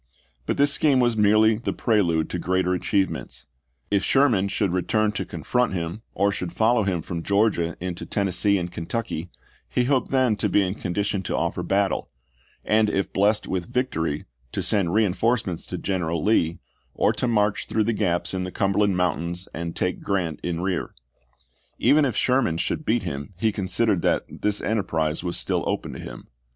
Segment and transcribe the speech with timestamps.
[0.47, 3.45] But this scheme was merely the prelude to greater achievements;
[3.91, 8.07] if Sherman should return to con front him or should follow him from Georgia into
[8.07, 9.29] Tennessee and Kentucky
[9.69, 12.09] he hoped then to be in condition to offer battle,
[12.65, 16.57] and if blest with victory, to send reenf orcements to General Lee,
[16.95, 20.95] or to march through the gaps in the Cumberland Mountains and take Grant in rear;
[21.77, 25.99] even if Sherman should beat him he considered that this enterprise was still open to
[25.99, 26.25] him.